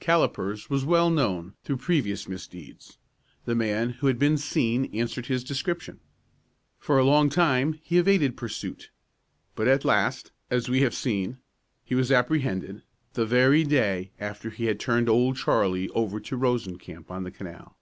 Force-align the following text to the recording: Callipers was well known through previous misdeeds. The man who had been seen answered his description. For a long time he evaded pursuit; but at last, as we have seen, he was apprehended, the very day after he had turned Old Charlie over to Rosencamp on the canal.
Callipers 0.00 0.68
was 0.68 0.84
well 0.84 1.10
known 1.10 1.54
through 1.62 1.76
previous 1.76 2.26
misdeeds. 2.26 2.98
The 3.44 3.54
man 3.54 3.90
who 3.90 4.08
had 4.08 4.18
been 4.18 4.36
seen 4.36 4.86
answered 4.86 5.26
his 5.26 5.44
description. 5.44 6.00
For 6.76 6.98
a 6.98 7.04
long 7.04 7.28
time 7.30 7.74
he 7.84 7.96
evaded 7.96 8.36
pursuit; 8.36 8.90
but 9.54 9.68
at 9.68 9.84
last, 9.84 10.32
as 10.50 10.68
we 10.68 10.80
have 10.80 10.92
seen, 10.92 11.38
he 11.84 11.94
was 11.94 12.10
apprehended, 12.10 12.82
the 13.12 13.26
very 13.26 13.62
day 13.62 14.10
after 14.18 14.50
he 14.50 14.64
had 14.64 14.80
turned 14.80 15.08
Old 15.08 15.36
Charlie 15.36 15.88
over 15.90 16.18
to 16.18 16.36
Rosencamp 16.36 17.08
on 17.08 17.22
the 17.22 17.30
canal. 17.30 17.76